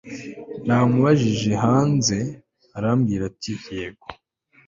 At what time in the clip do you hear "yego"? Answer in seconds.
3.75-4.07